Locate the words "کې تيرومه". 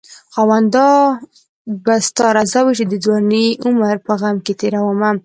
4.45-5.09